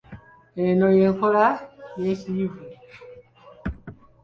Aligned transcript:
Eno 0.65 0.87
y'enkola 0.97 1.45
ey'ekiyivu. 2.01 2.59